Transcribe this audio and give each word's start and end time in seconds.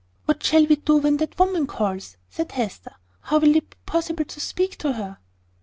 "What 0.25 0.41
shall 0.43 0.65
we 0.65 0.77
do 0.77 0.97
when 0.97 1.17
that 1.17 1.37
woman 1.37 1.67
calls?" 1.67 2.17
said 2.27 2.53
Hester. 2.53 2.95
"How 3.19 3.37
will 3.37 3.55
it 3.55 3.69
be 3.69 3.77
possible 3.85 4.25
to 4.25 4.39
speak 4.39 4.75
to 4.79 4.93
her?" 4.93 5.19